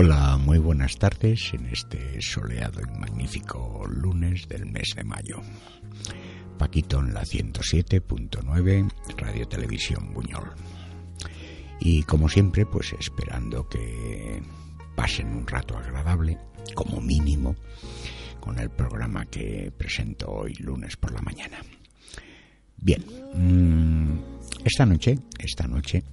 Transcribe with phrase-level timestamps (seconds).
[0.00, 5.42] Hola, muy buenas tardes en este soleado y magnífico lunes del mes de mayo.
[6.56, 10.52] Paquito en la 107.9 Radio Televisión Buñol.
[11.80, 14.40] Y como siempre, pues esperando que
[14.94, 16.38] pasen un rato agradable,
[16.76, 17.56] como mínimo,
[18.38, 21.58] con el programa que presento hoy lunes por la mañana.
[22.76, 23.04] Bien,
[23.34, 26.04] mm, esta noche, esta noche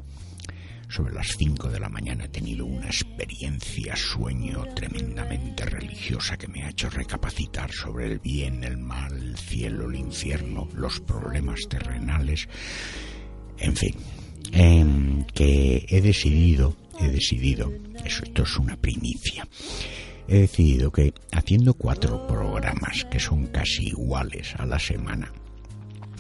[0.90, 6.64] sobre las 5 de la mañana he tenido una experiencia sueño tremendamente religiosa que me
[6.64, 12.48] ha hecho recapacitar sobre el bien, el mal, el cielo, el infierno, los problemas terrenales,
[13.58, 13.96] en fin,
[15.34, 17.72] que he decidido, he decidido,
[18.04, 19.48] eso, esto es una primicia,
[20.28, 25.32] he decidido que haciendo cuatro programas que son casi iguales a la semana,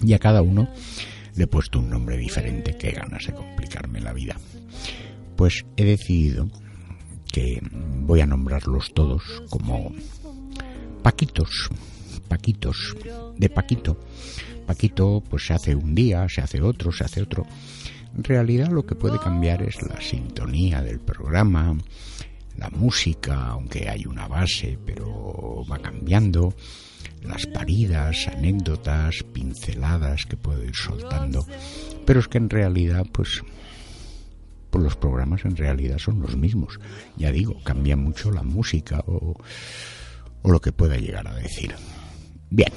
[0.03, 0.67] y a cada uno
[1.35, 4.35] le he puesto un nombre diferente, qué ganas de complicarme la vida.
[5.35, 6.49] Pues he decidido
[7.31, 9.93] que voy a nombrarlos todos como
[11.03, 11.69] Paquitos,
[12.27, 12.95] Paquitos,
[13.37, 13.97] de Paquito.
[14.65, 17.45] Paquito pues se hace un día, se hace otro, se hace otro.
[18.15, 21.77] En realidad lo que puede cambiar es la sintonía del programa,
[22.57, 26.53] la música, aunque hay una base, pero va cambiando,
[27.21, 31.45] las paridas, anécdotas, pinceladas que puedo ir soltando.
[32.05, 33.41] Pero es que en realidad pues
[34.71, 36.79] los programas en realidad son los mismos.
[37.17, 39.35] Ya digo, cambia mucho la música o,
[40.41, 41.73] o lo que pueda llegar a decir.
[42.49, 42.71] Bien,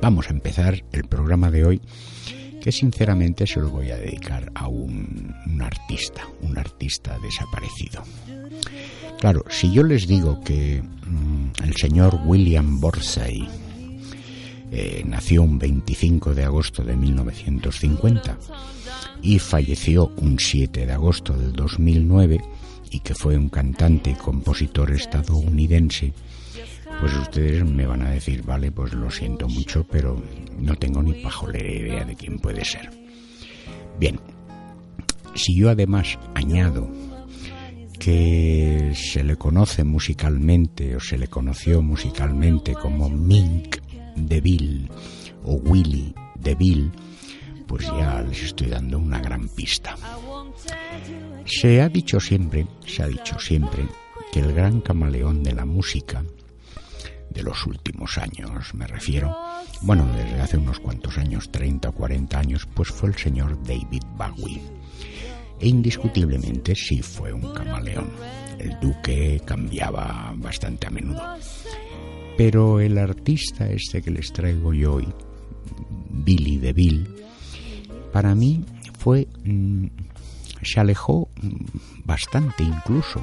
[0.00, 1.80] vamos a empezar el programa de hoy
[2.62, 8.04] que sinceramente se lo voy a dedicar a un, artista, un artista desaparecido.
[9.18, 13.48] Claro, si yo les digo que mm, el señor William Borsay
[14.70, 18.38] eh, nació un 25 de agosto de 1950
[19.22, 22.40] y falleció un 7 de agosto del 2009
[22.92, 26.12] y que fue un cantante y compositor estadounidense,
[27.02, 30.22] pues ustedes me van a decir, vale, pues lo siento mucho, pero
[30.56, 32.90] no tengo ni pajolera idea de quién puede ser.
[33.98, 34.20] Bien,
[35.34, 36.88] si yo además añado
[37.98, 43.78] que se le conoce musicalmente o se le conoció musicalmente como Mink
[44.14, 44.88] DeVille
[45.42, 46.92] o Willie DeVille,
[47.66, 49.96] pues ya les estoy dando una gran pista.
[51.46, 53.88] Se ha dicho siempre, se ha dicho siempre,
[54.32, 56.24] que el gran camaleón de la música,
[57.32, 59.36] de los últimos años me refiero,
[59.82, 64.02] bueno, desde hace unos cuantos años, 30 o 40 años, pues fue el señor David
[64.16, 64.62] Bowie.
[65.58, 68.10] E indiscutiblemente sí fue un camaleón.
[68.58, 71.22] El duque cambiaba bastante a menudo.
[72.36, 75.08] Pero el artista este que les traigo yo hoy,
[76.10, 77.06] Billy DeVille,
[78.12, 78.64] para mí
[78.98, 79.86] fue mm,
[80.62, 83.20] se alejó mm, bastante incluso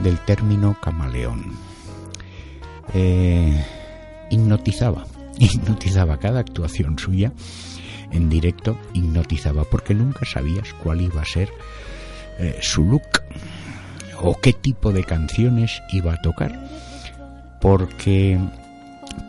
[0.00, 1.52] del término camaleón.
[2.94, 3.64] Eh,
[4.30, 5.06] hipnotizaba,
[5.38, 7.32] hipnotizaba cada actuación suya
[8.10, 11.50] en directo, hipnotizaba porque nunca sabías cuál iba a ser
[12.38, 13.22] eh, su look
[14.20, 16.68] o qué tipo de canciones iba a tocar,
[17.60, 18.38] porque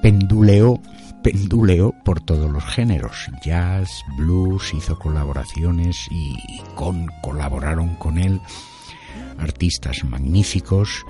[0.02, 0.80] penduleó
[1.22, 8.40] penduleó por todos los géneros, jazz, blues, hizo colaboraciones y con colaboraron con él
[9.38, 11.06] artistas magníficos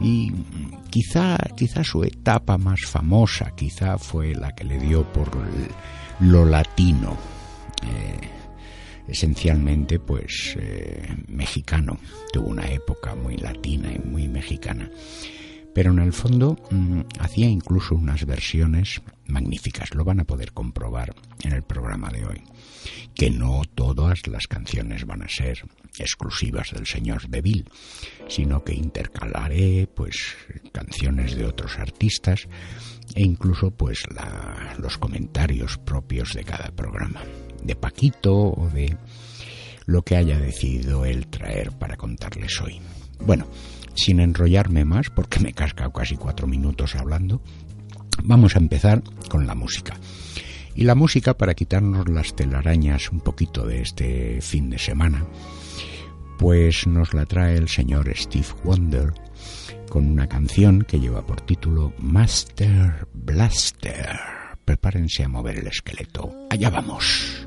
[0.00, 0.32] y
[0.90, 5.30] quizá quizá su etapa más famosa quizá fue la que le dio por
[6.20, 7.16] lo latino
[7.82, 8.28] eh,
[9.08, 11.98] esencialmente pues eh, mexicano.
[12.32, 14.90] Tuvo una época muy latina y muy mexicana
[15.76, 19.94] pero en el fondo mm, hacía incluso unas versiones magníficas.
[19.94, 22.42] Lo van a poder comprobar en el programa de hoy.
[23.14, 25.66] Que no todas las canciones van a ser
[25.98, 27.66] exclusivas del señor Deville,
[28.26, 30.16] sino que intercalaré pues
[30.72, 32.48] canciones de otros artistas
[33.14, 34.02] e incluso pues
[34.78, 37.20] los comentarios propios de cada programa,
[37.62, 38.96] de Paquito o de
[39.84, 42.80] lo que haya decidido él traer para contarles hoy.
[43.20, 43.46] Bueno,
[43.96, 47.42] sin enrollarme más, porque me he cascado casi cuatro minutos hablando,
[48.22, 49.94] vamos a empezar con la música.
[50.74, 55.24] Y la música, para quitarnos las telarañas un poquito de este fin de semana,
[56.38, 59.14] pues nos la trae el señor Steve Wonder
[59.88, 64.18] con una canción que lleva por título Master Blaster.
[64.64, 66.30] Prepárense a mover el esqueleto.
[66.50, 67.45] Allá vamos.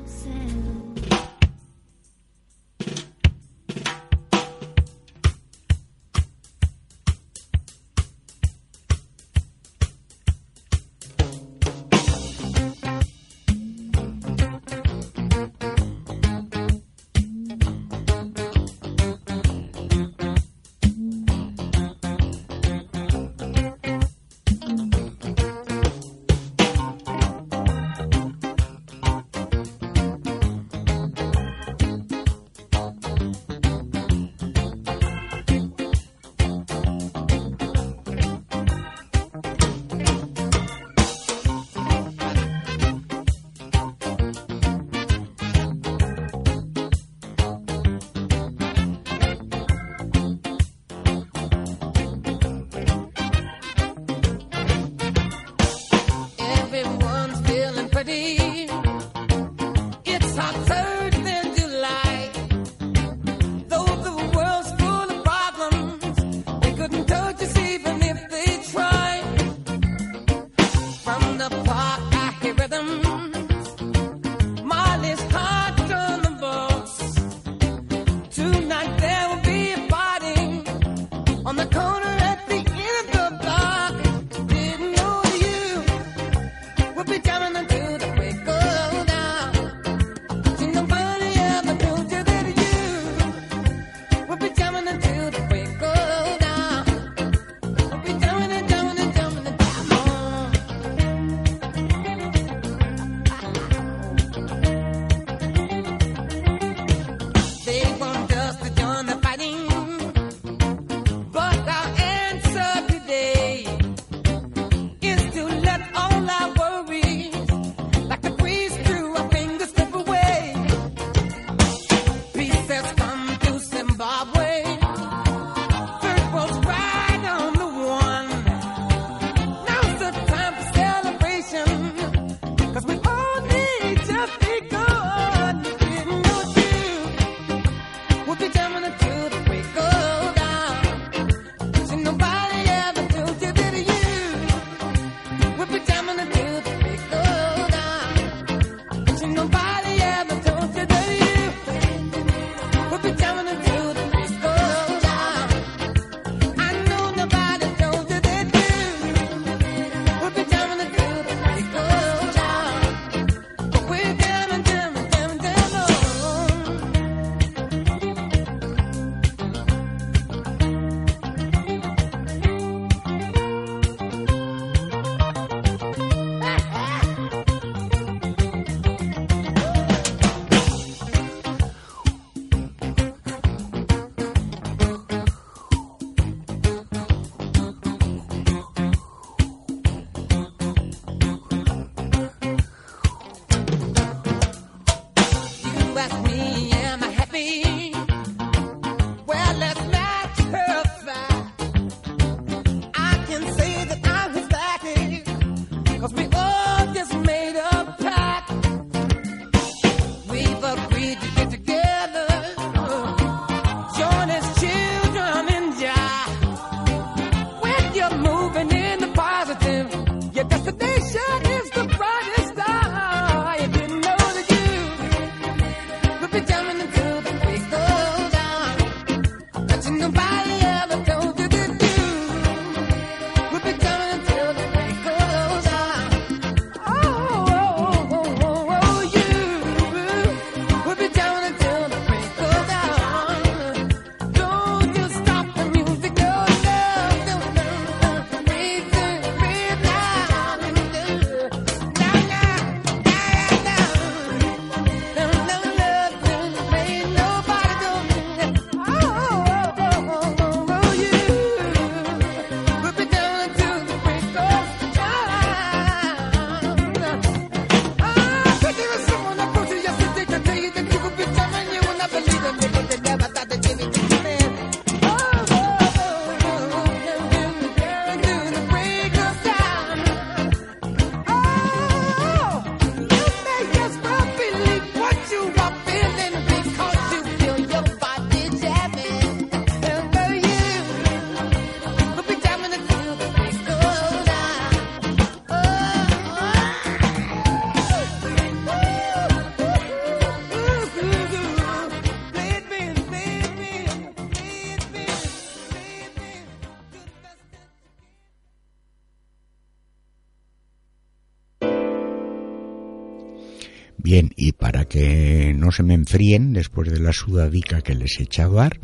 [315.80, 318.80] Se me enfríen después de la sudadica que les he echado a dar,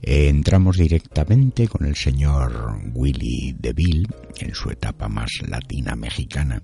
[0.00, 4.06] eh, entramos directamente con el señor Willy DeVille
[4.38, 6.62] en su etapa más latina mexicana,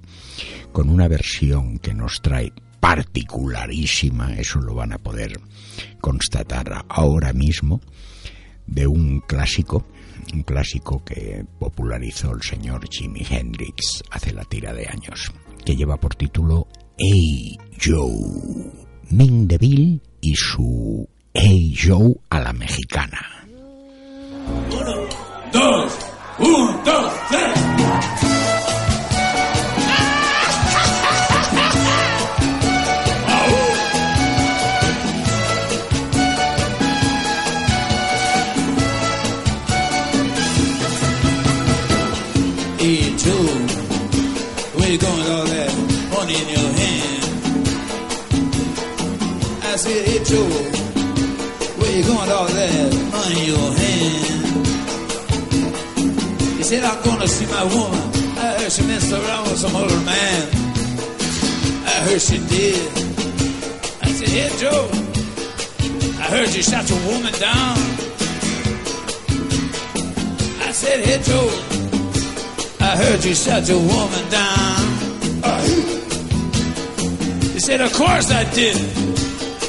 [0.71, 5.41] con una versión que nos trae particularísima, eso lo van a poder
[6.01, 7.81] constatar ahora mismo,
[8.69, 9.85] de un clásico,
[10.33, 15.33] un clásico que popularizó el señor Jimi Hendrix hace la tira de años,
[15.65, 16.69] que lleva por título
[16.99, 18.71] Hey Joe,
[19.11, 23.21] Ming DeVille y su Hey Joe a la mexicana.
[24.71, 25.09] Uno,
[25.53, 25.99] dos,
[26.39, 27.56] un, dos.
[50.29, 50.49] Joe,
[51.79, 54.57] where you going all that money in your hand?
[56.59, 58.03] He said, I'm gonna see my woman.
[58.37, 60.49] I heard she messed around with some other man.
[61.87, 62.89] I heard she did.
[64.03, 64.89] I said, hey Joe,
[66.19, 67.77] I heard you shot your woman down.
[70.67, 71.51] I said, hey Joe,
[72.81, 74.97] I heard you shut your woman down.
[77.53, 78.96] He said, Of course I did.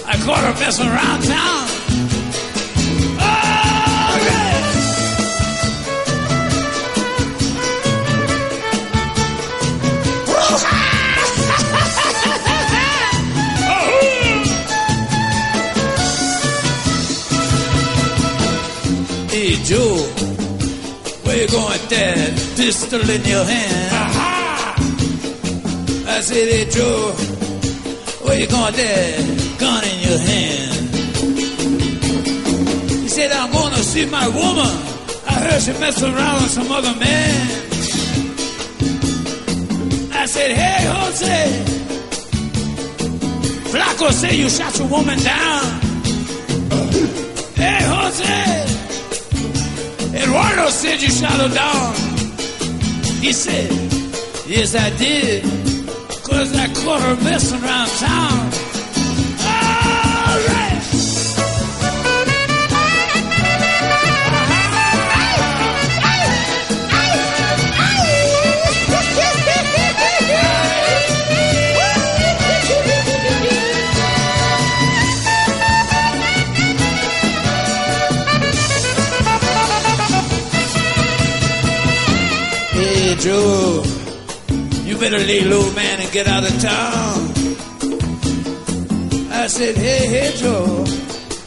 [0.09, 1.67] I caught her messing around town.
[3.19, 4.63] Oh, right.
[19.29, 19.97] Hey Joe,
[21.23, 23.93] where you going with that pistol in your hand?
[23.93, 24.73] Uh-huh.
[26.09, 27.11] I said, hey Joe,
[28.25, 30.71] where you going with that gun in your hand?
[33.03, 34.73] He said, I'm going to see my woman.
[35.27, 37.47] I heard she messing around with some other man.
[40.13, 41.43] I said, hey Jose,
[43.71, 45.63] Flaco say you shot your woman down.
[47.55, 48.37] Hey Jose,
[50.21, 51.93] Eduardo said you shot her down.
[53.21, 53.71] He said,
[54.47, 55.43] Yes, I did.
[56.23, 58.66] Cause I caught her messing around town.
[83.19, 83.83] Joe,
[84.83, 87.31] you better lay low, man, and get out of town.
[89.31, 90.86] I said, hey, hey, Joe,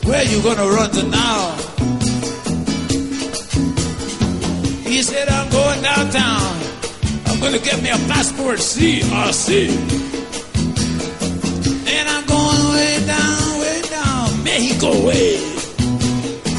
[0.04, 1.56] where you gonna run to now?
[4.82, 6.60] He said, I'm going downtown.
[7.26, 9.68] I'm gonna get me a passport CRC.
[11.86, 15.36] And I'm going way down, way down, Mexico way.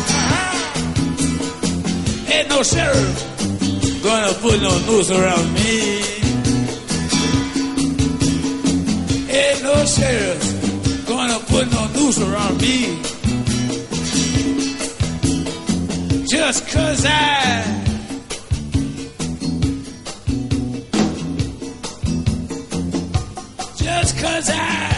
[0.08, 0.56] Uh-huh.
[2.32, 3.31] Ain't no sheriff
[4.12, 5.78] gonna put no noose around me.
[9.40, 10.44] Ain't no sheriff
[11.08, 12.78] gonna put no noose around me.
[16.28, 17.64] Just cause I
[23.78, 24.92] just cause I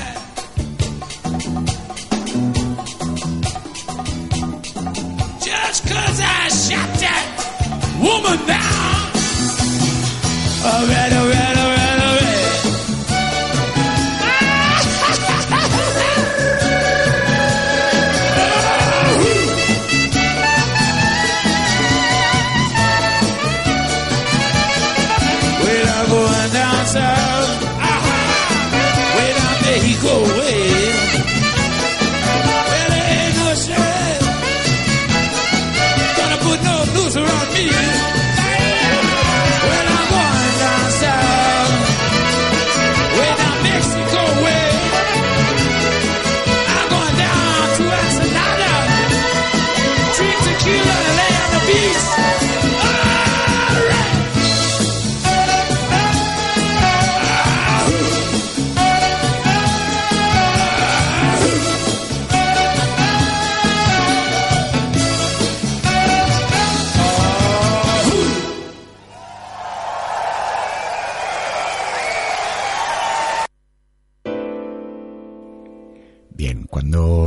[5.47, 7.25] just cause I shot that
[8.01, 8.62] woman down.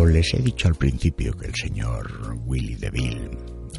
[0.04, 3.30] Les he dicho al principio que el señor Willy DeVille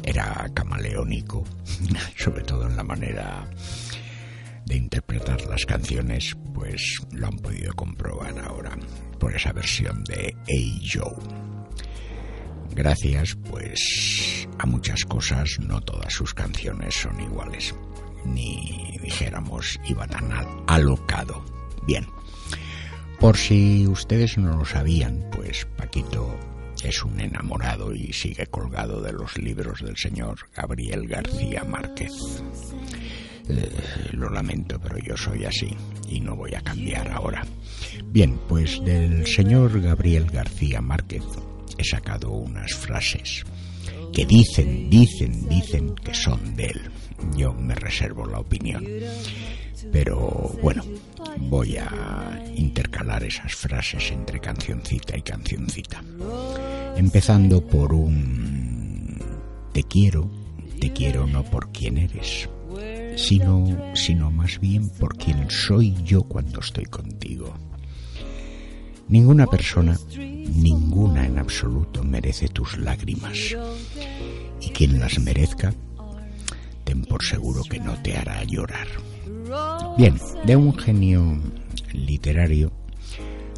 [0.02, 1.44] era camaleónico,
[2.16, 3.48] sobre todo en la manera
[4.64, 8.76] de interpretar las canciones, pues lo han podido comprobar ahora
[9.18, 11.16] por esa versión de Hey Joe.
[12.74, 17.74] Gracias, pues a muchas cosas no todas sus canciones son iguales,
[18.24, 20.30] ni dijéramos iba tan
[20.66, 21.44] alocado.
[21.86, 22.06] Bien,
[23.20, 26.38] por si ustedes no lo sabían, pues Paquito
[26.82, 32.12] es un enamorado y sigue colgado de los libros del señor Gabriel García Márquez.
[33.48, 33.70] Eh,
[34.12, 35.74] lo lamento, pero yo soy así
[36.08, 37.44] y no voy a cambiar ahora.
[38.04, 41.24] Bien, pues del señor Gabriel García Márquez
[41.76, 43.44] he sacado unas frases
[44.12, 46.80] que dicen, dicen, dicen que son de él.
[47.36, 48.86] Yo me reservo la opinión.
[49.92, 50.84] Pero bueno,
[51.38, 56.02] voy a intercalar esas frases entre cancioncita y cancioncita.
[56.96, 59.18] Empezando por un
[59.72, 60.28] te quiero,
[60.80, 62.48] te quiero no por quién eres,
[63.16, 67.54] sino, sino más bien por quien soy yo cuando estoy contigo.
[69.08, 69.98] Ninguna persona,
[70.48, 73.38] ninguna en absoluto, merece tus lágrimas.
[74.60, 75.72] Y quien las merezca,
[76.84, 78.88] ten por seguro que no te hará llorar.
[79.96, 81.38] Bien, de un genio
[81.92, 82.72] literario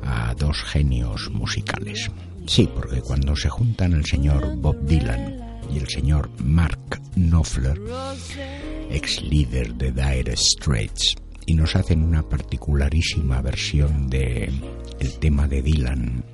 [0.02, 2.10] a dos genios musicales.
[2.46, 7.80] Sí, porque cuando se juntan el señor Bob Dylan y el señor Mark Knopfler,
[8.90, 11.16] ex líder de Dire Straits,
[11.46, 14.50] y nos hacen una particularísima versión de
[15.00, 16.24] el tema de Dylan,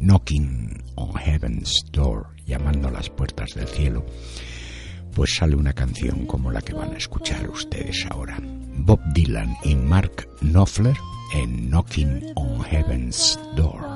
[0.00, 4.04] Knocking on Heaven's Door, llamando a las puertas del cielo,
[5.14, 8.38] pues sale una canción como la que van a escuchar ustedes ahora.
[8.42, 10.96] Bob Dylan y Mark Knopfler
[11.34, 13.89] en Knocking on Heaven's Door.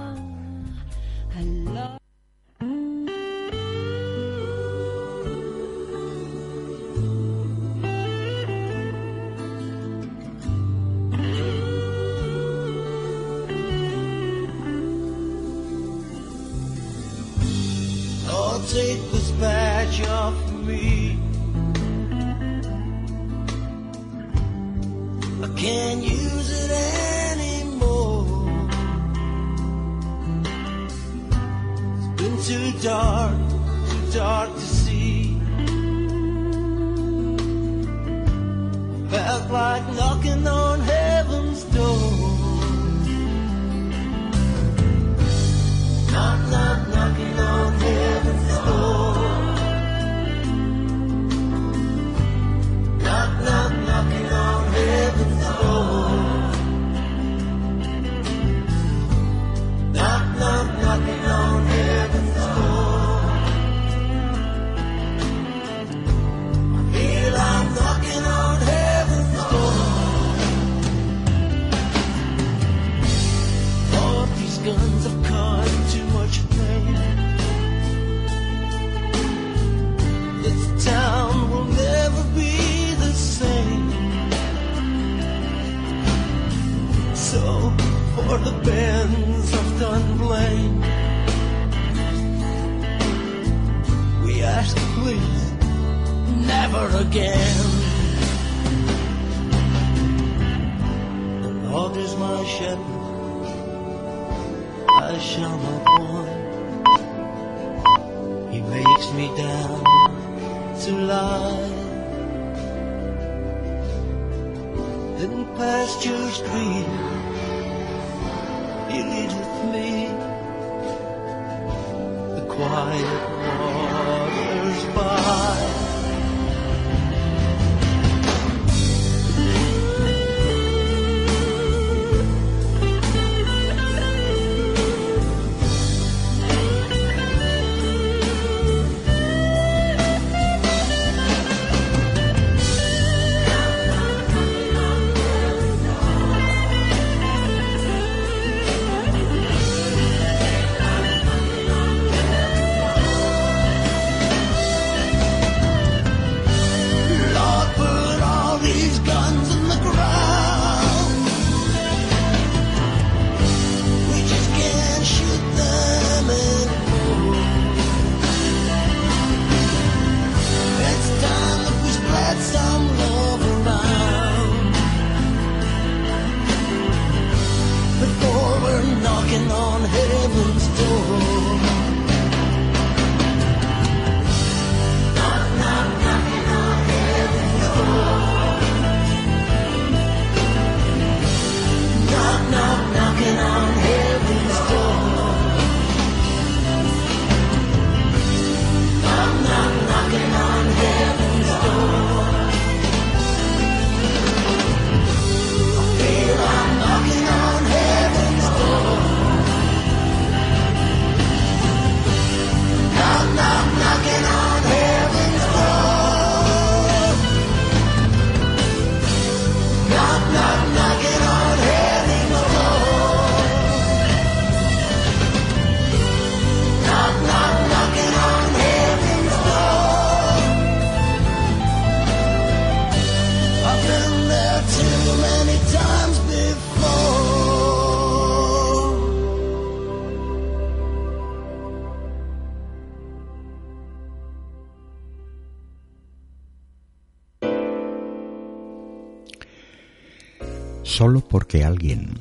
[250.97, 252.15] Solo porque alguien,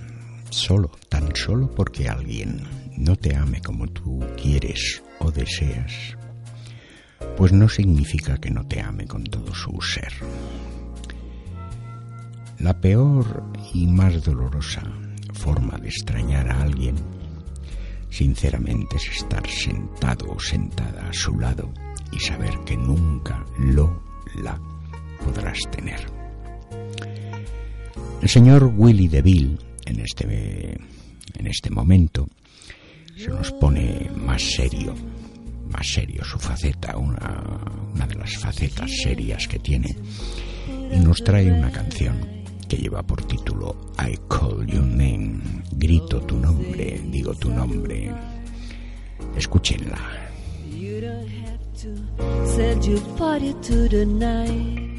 [0.50, 2.64] solo, tan solo porque alguien
[2.98, 6.18] no te ame como tú quieres o deseas,
[7.38, 10.12] pues no significa que no te ame con todo su ser.
[12.58, 13.44] La peor
[13.76, 14.82] y más dolorosa
[15.34, 16.96] forma de extrañar a alguien,
[18.10, 21.72] sinceramente, es estar sentado o sentada a su lado
[22.12, 24.02] y saber que nunca lo,
[24.34, 24.60] la
[25.24, 26.23] podrás tener.
[28.24, 30.80] El señor Willy DeVille, en este,
[31.36, 32.26] en este momento,
[33.18, 34.96] se nos pone más serio,
[35.70, 37.60] más serio su faceta, una,
[37.94, 39.94] una de las facetas serias que tiene,
[40.70, 42.16] y nos trae una canción
[42.70, 45.42] que lleva por título I Call Your Name,
[45.74, 48.10] grito tu nombre, digo tu nombre.
[49.36, 50.00] Escúchenla.
[50.72, 54.93] You don't have to body to.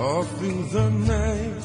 [0.00, 1.62] All through the night.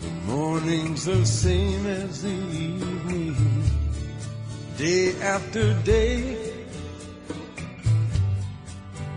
[0.00, 3.36] The morning's the same as the evening,
[4.76, 6.36] day after day.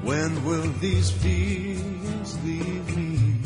[0.03, 3.41] When will these feelings leave me?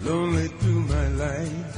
[0.00, 1.76] Lonely through my life.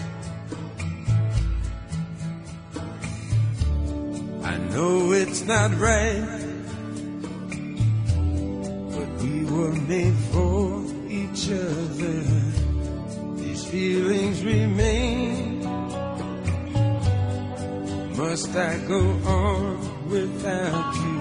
[4.45, 6.44] I know it's not right
[9.55, 12.23] were made for each other.
[13.37, 15.63] These feelings remain.
[18.17, 21.21] Must I go on without you?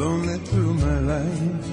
[0.00, 1.66] Lonely through my life.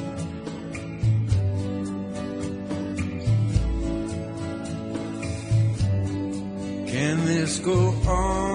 [6.91, 8.54] Can this go on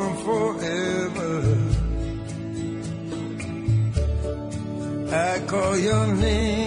[5.77, 6.60] Your name.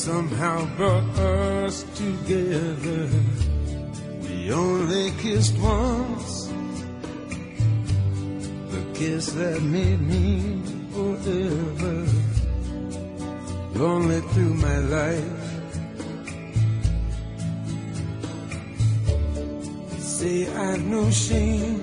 [0.00, 3.06] Somehow brought us together.
[4.22, 6.46] We only kissed once,
[8.72, 10.62] the kiss that made me
[10.94, 12.06] forever.
[13.74, 15.42] Lonely through my life.
[19.98, 21.82] Say I've no shame,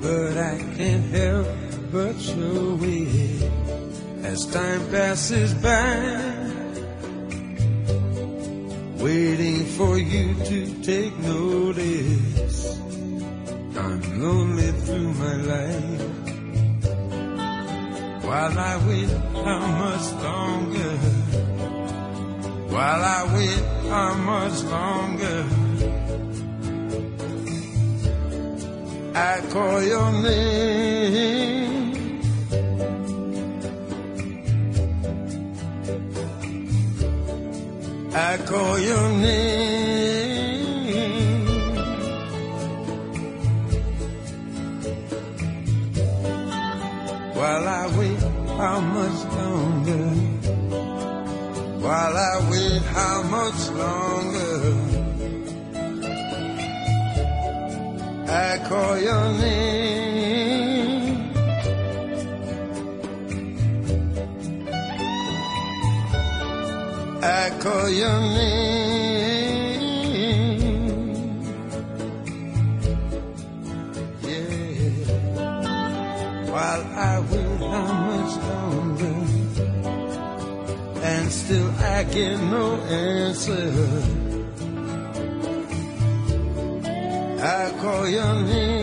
[0.00, 1.48] but I can't help
[1.92, 3.65] but show it
[4.26, 5.94] as time passes by,
[9.04, 12.58] waiting for you to take notice.
[13.84, 16.02] I'm lonely through my life.
[18.28, 19.12] While I wait,
[19.46, 20.94] how much longer?
[22.74, 25.38] While I wait, how much longer?
[29.14, 31.55] I call your name.
[38.18, 40.88] I call your name.
[40.88, 41.16] Eh.
[47.34, 48.18] While I wait,
[48.56, 50.06] how much longer?
[51.84, 54.60] While I wait, how much longer?
[58.32, 59.92] I call your name.
[59.92, 59.95] Eh.
[67.26, 69.80] I call your name.
[74.22, 74.92] Yeah.
[76.52, 79.16] While I wait, how much longer?
[81.02, 83.72] And still I get no answer.
[87.42, 88.75] I call your name.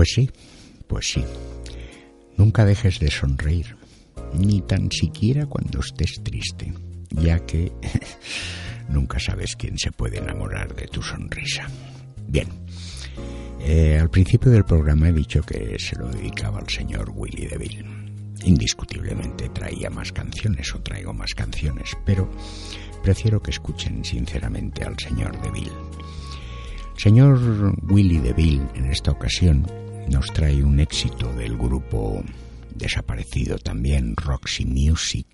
[0.00, 0.30] Pues sí,
[0.86, 1.22] pues sí.
[2.38, 3.76] Nunca dejes de sonreír,
[4.32, 6.72] ni tan siquiera cuando estés triste,
[7.10, 7.70] ya que
[8.88, 11.68] nunca sabes quién se puede enamorar de tu sonrisa.
[12.26, 12.48] Bien,
[13.60, 17.84] eh, al principio del programa he dicho que se lo dedicaba al señor Willy DeVille.
[18.44, 22.26] Indiscutiblemente traía más canciones o traigo más canciones, pero
[23.02, 25.76] prefiero que escuchen sinceramente al señor DeVille.
[26.96, 27.38] Señor
[27.82, 29.66] Willy DeVille en esta ocasión
[30.08, 32.22] nos trae un éxito del grupo
[32.74, 35.26] desaparecido también Roxy Music.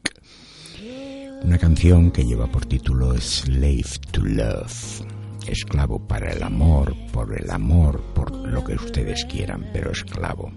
[1.43, 5.03] Una canción que lleva por título Slave to Love.
[5.47, 10.53] Esclavo para el amor, por el amor, por lo que ustedes quieran, pero esclavo.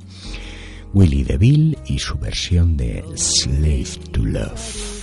[0.93, 4.98] Willy DeVille y su versión de Slave to Love.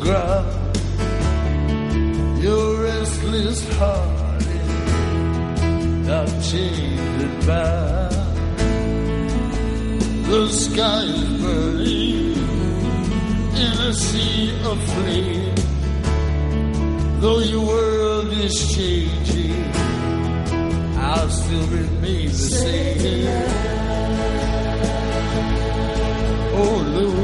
[0.00, 0.48] Ground.
[2.42, 8.10] Your restless heart is not chained and bound.
[10.30, 12.34] The sky is burning
[13.64, 15.54] in a sea of flame.
[17.20, 19.64] Though your world is changing,
[20.96, 23.26] I'll still remain the same.
[26.62, 27.19] Oh Lord,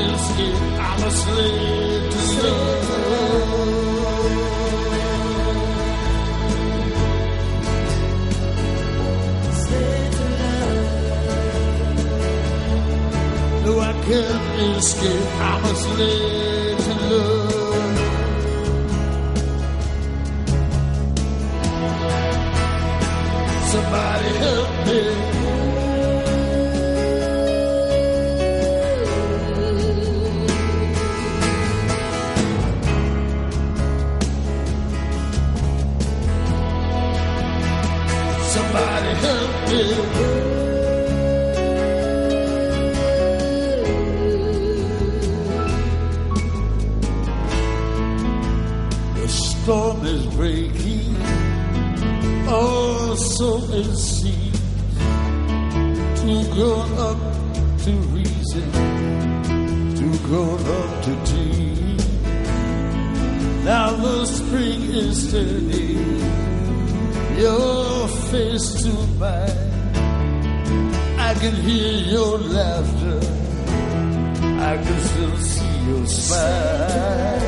[0.00, 2.18] I'm a slave to.
[13.64, 15.26] No, I can't escape.
[15.40, 16.57] I'm a slave
[56.28, 57.20] Too grown up
[57.84, 58.68] to reason,
[59.96, 61.96] too grown up to dream.
[63.64, 66.20] Now the spring is turning
[67.38, 69.70] your face to mine.
[71.18, 73.20] I can hear your laughter,
[74.70, 77.40] I can still see your smile.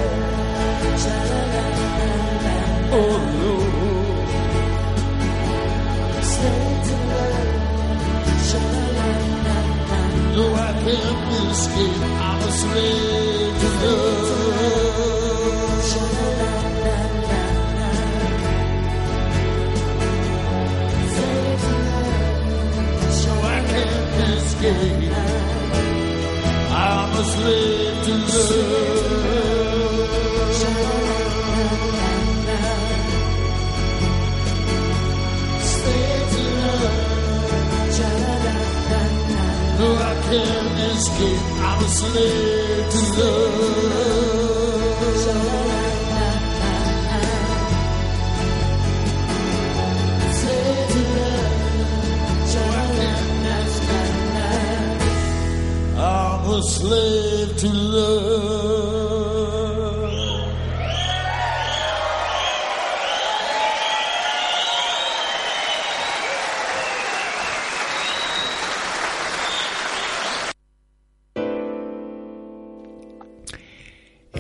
[2.93, 3.70] Oh Lord,
[10.43, 14.31] I can't escape, I'm a slave to love.
[23.21, 25.13] So I can't escape,
[26.71, 29.30] I'm a slave to love.
[40.31, 41.43] can't escape.
[41.59, 43.51] I'm a slave to love.
[50.39, 51.51] Slave to love.
[55.99, 59.00] I'm a slave to love.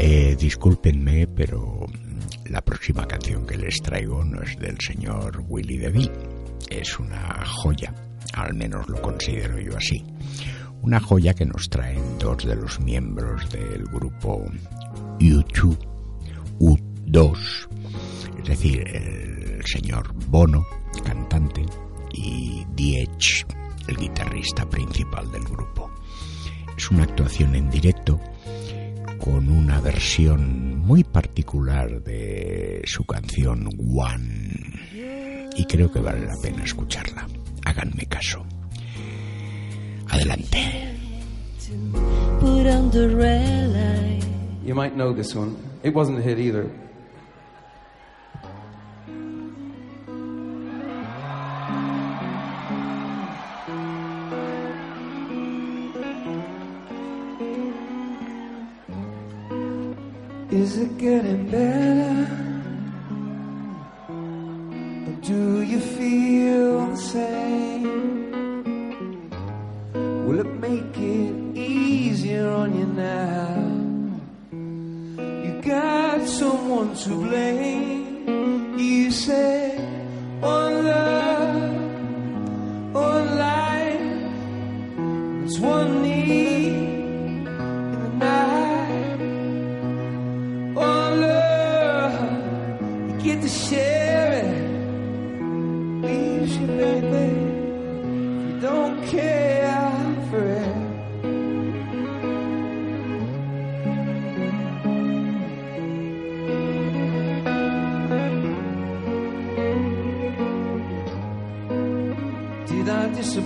[0.02, 1.86] Eh, discúlpenme, pero
[2.46, 6.10] la próxima canción que les traigo no es del señor Willy DeVille.
[6.70, 7.94] Es una joya,
[8.32, 10.02] al menos lo considero yo así.
[10.80, 14.42] Una joya que nos traen dos de los miembros del grupo
[15.18, 15.76] U2,
[16.58, 17.68] U2,
[18.38, 20.64] es decir, el señor Bono,
[21.04, 21.66] cantante,
[22.14, 23.46] y Diech,
[23.86, 25.90] el guitarrista principal del grupo.
[26.74, 28.18] Es una actuación en directo
[29.22, 34.50] con una versión muy particular de su canción One
[35.56, 37.26] y creo que vale la pena escucharla.
[37.64, 38.44] Háganme caso.
[40.08, 40.58] Adelante.
[44.64, 45.56] You might know this one.
[45.82, 46.70] It wasn't a hit either.
[61.00, 61.99] Getting better?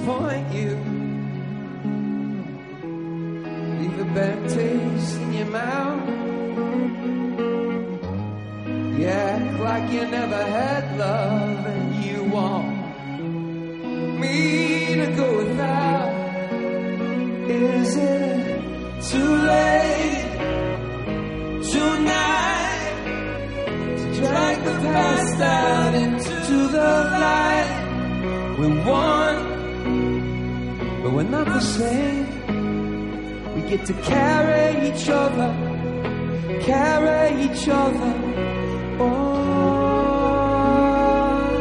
[0.05, 0.71] Disappoint you?
[3.79, 6.09] Leave a bad taste in your mouth.
[8.99, 12.77] You act like you never had love and you want
[14.21, 16.13] me to go without.
[17.49, 18.63] Is it
[19.11, 20.31] too late
[21.73, 22.93] tonight
[23.99, 27.81] to drag the past out into the light?
[28.57, 29.54] One, but
[31.15, 32.27] we're not the same.
[33.55, 35.55] We get to carry each other,
[36.63, 38.15] carry each other.
[38.99, 39.05] Oh,
[41.45, 41.55] on.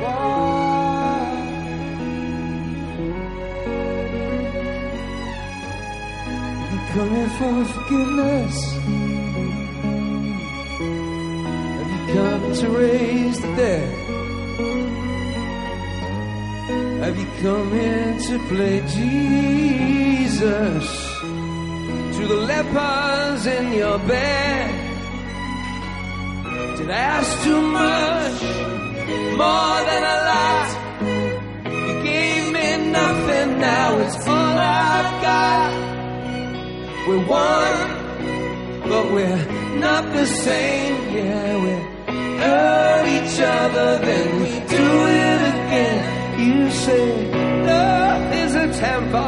[0.00, 1.26] Far.
[6.72, 8.56] You come here for forgiveness.
[11.78, 14.05] Have you come to raise the dead?
[17.06, 20.86] Have you come here to play Jesus
[22.16, 24.70] to the lepers in your bed?
[26.76, 28.42] Did I ask too much?
[29.42, 30.68] More than a lot.
[31.86, 35.72] You gave me nothing, now it's all I've got.
[37.06, 37.88] We're one,
[38.90, 39.46] but we're
[39.78, 40.96] not the same.
[41.14, 41.70] Yeah, we
[42.42, 46.15] hurt each other, then we do it again.
[46.38, 47.32] You say
[47.64, 49.20] love is a temple,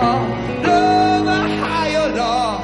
[0.63, 2.63] love a higher law.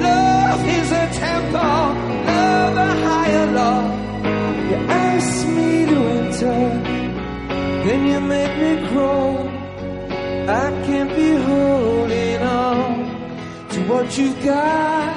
[0.00, 1.84] Love is a temple,
[2.30, 3.82] love a higher law.
[4.70, 6.60] You ask me to enter,
[7.84, 9.48] then you make me crawl.
[10.48, 15.16] I can't be holding on to what you got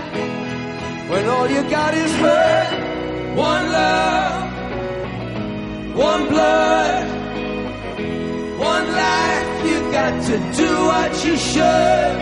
[1.10, 3.38] when all you got is hurt.
[3.38, 4.52] One love,
[5.96, 7.23] one blood,
[8.64, 9.50] one life.
[9.70, 12.16] You got to do what you should.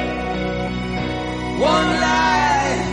[1.73, 2.89] One life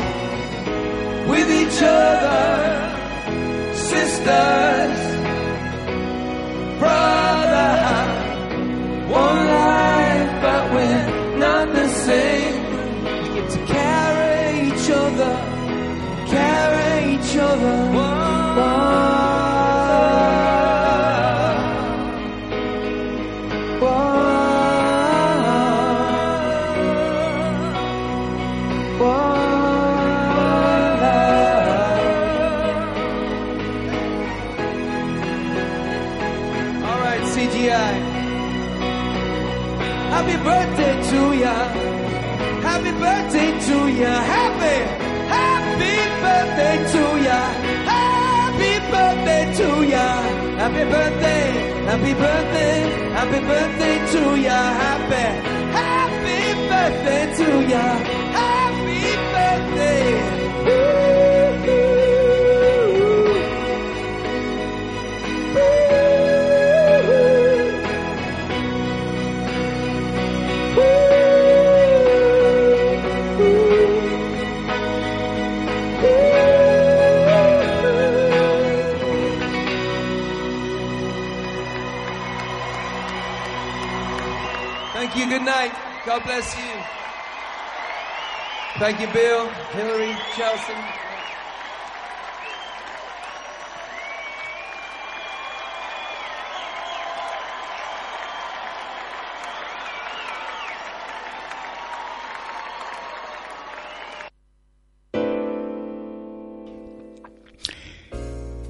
[1.30, 2.44] with each other,
[3.90, 5.00] sisters,
[6.80, 7.72] brother.
[9.24, 12.56] One life, but we're not the same.
[13.22, 15.32] We get to carry each other,
[16.36, 17.76] carry each other.
[17.96, 19.37] One,
[40.28, 41.54] Happy birthday to ya.
[42.60, 44.12] Happy birthday to ya.
[44.28, 44.76] Happy,
[45.32, 47.40] happy birthday to ya.
[47.88, 50.06] Happy birthday to ya.
[50.60, 51.44] Happy birthday,
[51.88, 52.76] happy birthday,
[53.16, 54.60] happy birthday to ya.
[54.84, 55.24] Happy,
[55.72, 58.17] happy birthday to ya.
[88.78, 90.74] Thank you, Bill, Hillary, Chelsea.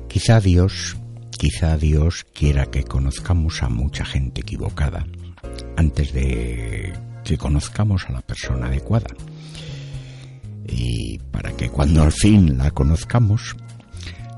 [0.09, 0.97] Quizá Dios,
[1.39, 5.05] quizá Dios quiera que conozcamos a mucha gente equivocada
[5.79, 9.14] antes de que conozcamos a la persona adecuada.
[10.66, 13.55] Y para que cuando al fin la conozcamos,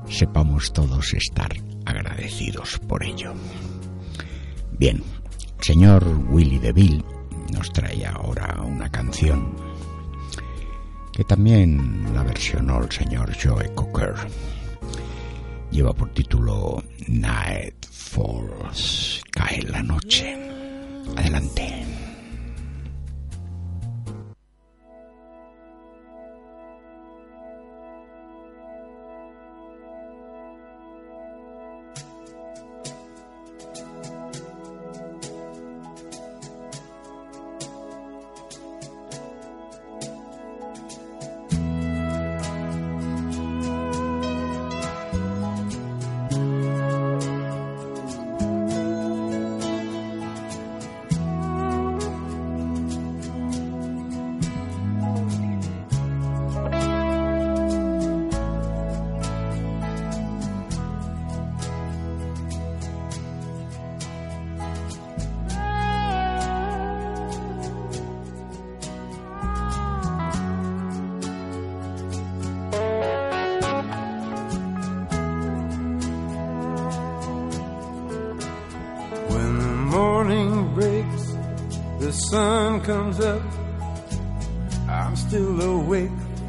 [0.07, 1.51] sepamos todos estar
[1.85, 3.33] agradecidos por ello.
[4.77, 4.97] Bien,
[5.57, 7.03] el señor Willy DeVille
[7.51, 9.55] nos trae ahora una canción
[11.11, 14.13] que también la versionó el señor Joe Cocker.
[15.71, 20.50] Lleva por título Night Falls, cae la noche.
[21.15, 21.90] Adelante.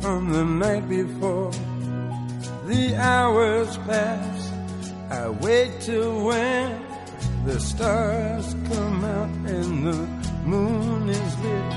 [0.03, 1.53] From the night before.
[2.67, 4.51] The hours pass.
[5.11, 6.85] I wait till when
[7.47, 10.01] the stars come out and the
[10.45, 11.71] moon is lit.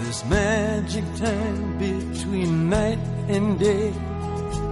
[0.00, 2.98] This magic time between night
[3.28, 3.94] and day.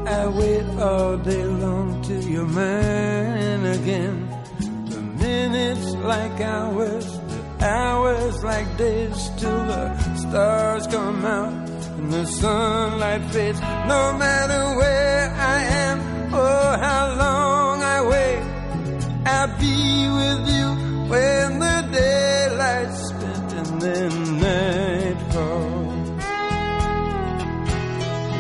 [0.07, 4.29] I wait all day long till you're mine again.
[4.91, 11.70] The minutes like hours, the hours like days till the stars come out
[12.01, 13.61] and the sunlight fades.
[13.61, 15.99] No matter where I am
[16.33, 18.43] or how long I wait,
[19.27, 19.81] I'll be
[20.19, 20.67] with you
[21.13, 24.13] when the daylight's spent and then
[24.47, 26.09] night falls.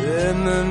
[0.02, 0.62] Then the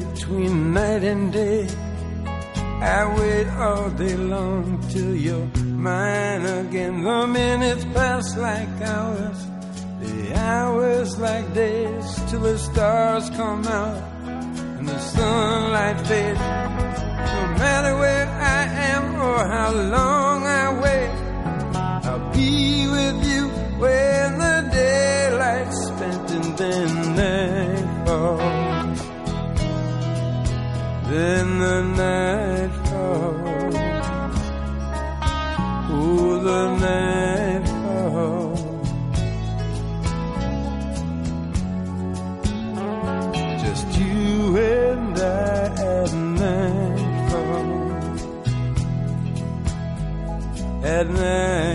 [0.00, 1.68] between night and day.
[2.80, 5.46] I wait all day long till you're
[5.88, 7.02] mine again.
[7.02, 9.38] The minutes pass like hours,
[10.00, 13.96] the hours like days, till the stars come out
[14.78, 16.38] and the sunlight fades.
[16.38, 21.12] No matter where I am or how long I wait,
[22.08, 23.48] I'll be with you
[23.80, 24.15] when
[31.16, 33.74] then the night falls.
[35.90, 38.60] ooh, the night falls.
[43.62, 45.24] Just you and I
[45.94, 47.68] at nightfall.
[50.84, 51.65] At night.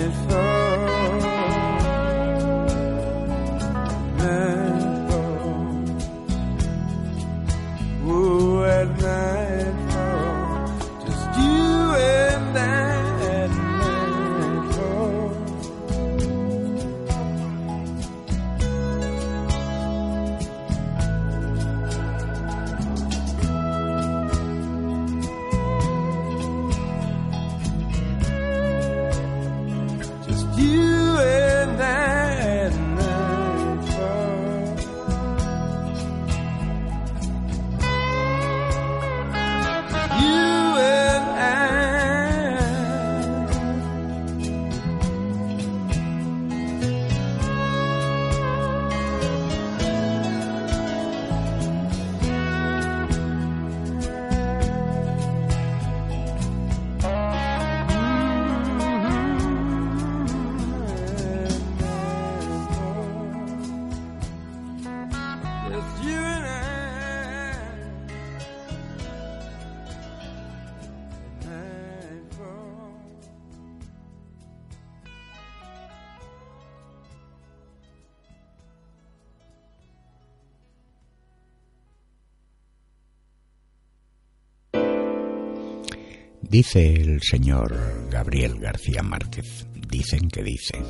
[86.51, 87.73] Dice el señor
[88.11, 90.83] Gabriel García Márquez, dicen que dice,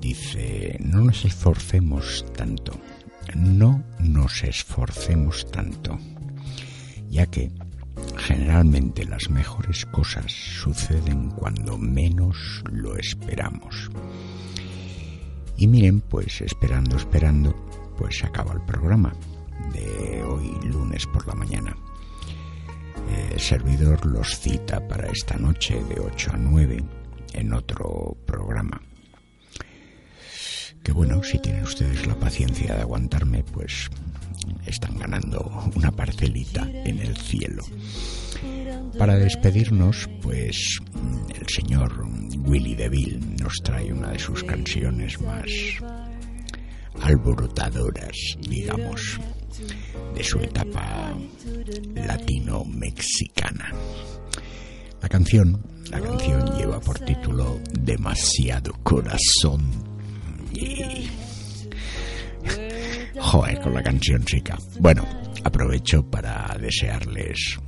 [0.00, 2.72] dice, no nos esforcemos tanto,
[3.36, 5.96] no nos esforcemos tanto,
[7.08, 7.52] ya que
[8.16, 13.92] generalmente las mejores cosas suceden cuando menos lo esperamos.
[15.56, 17.54] Y miren, pues esperando, esperando,
[17.96, 19.14] pues acaba el programa
[19.72, 21.76] de hoy lunes por la mañana.
[23.32, 26.84] El servidor los cita para esta noche de 8 a 9
[27.34, 28.80] en otro programa.
[30.82, 33.88] Que bueno, si tienen ustedes la paciencia de aguantarme, pues
[34.66, 37.64] están ganando una parcelita en el cielo.
[38.98, 40.78] Para despedirnos, pues
[41.34, 42.06] el señor
[42.44, 45.50] Willy DeVille nos trae una de sus canciones más
[47.00, 49.18] alborotadoras, digamos,
[50.14, 51.14] de su etapa
[51.94, 53.72] latino-mexicana.
[55.02, 55.60] La canción,
[55.90, 59.62] la canción lleva por título Demasiado Corazón
[60.52, 61.08] y
[63.18, 64.58] joder con la canción chica.
[64.78, 65.04] Bueno,
[65.42, 67.58] aprovecho para desearles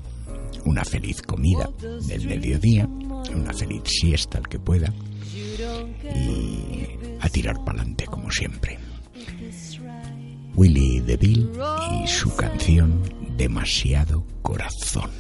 [0.65, 1.69] una feliz comida
[2.09, 4.93] del mediodía, una feliz siesta al que pueda
[6.15, 6.87] y
[7.21, 8.79] a tirar para adelante como siempre.
[10.57, 11.51] Willie DeVille
[12.03, 13.03] y su canción
[13.37, 15.11] Demasiado Corazón.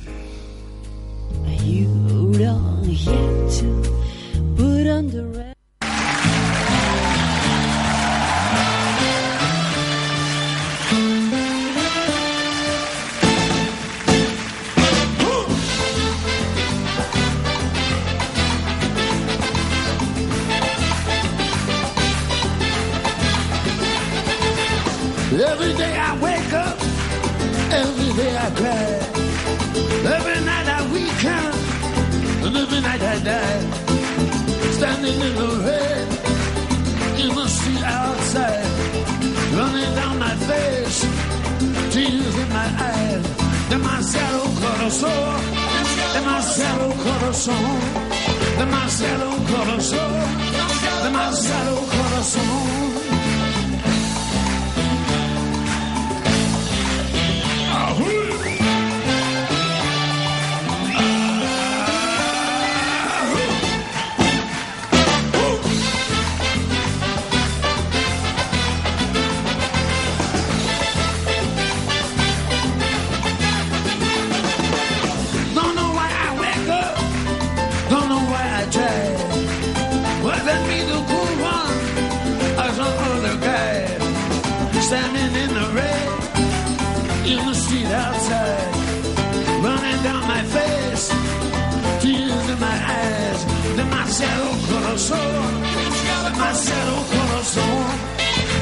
[28.47, 31.51] Every night I weaken,
[32.47, 33.61] and every night I die.
[34.70, 36.07] Standing in the rain,
[37.22, 38.66] in the street outside,
[39.53, 41.01] running down my face,
[41.92, 43.26] tears in my eyes.
[43.68, 45.40] Demasiado corazón,
[46.14, 47.80] demasiado corazón,
[48.59, 50.12] demasiado corazón,
[51.03, 52.76] demasiado corazón.
[94.97, 95.18] Corazón,
[96.32, 97.86] demasiado corazón,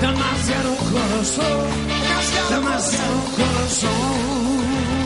[0.01, 1.71] demasiado corazón,
[2.51, 5.04] demasiado corazón.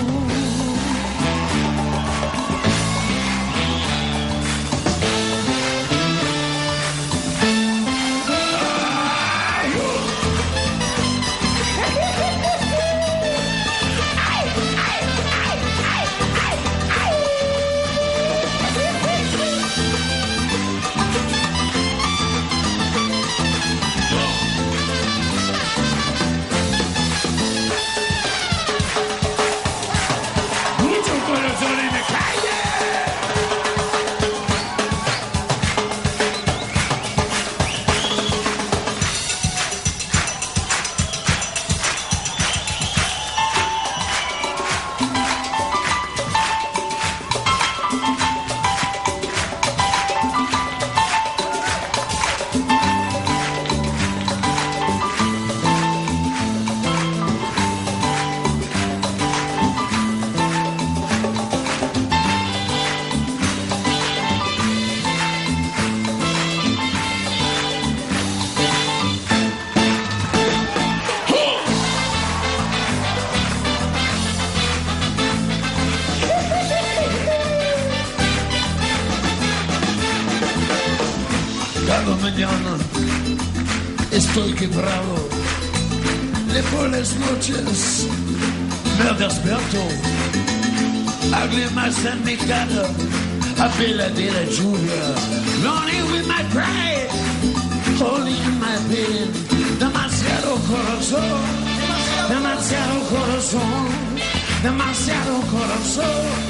[105.88, 106.47] so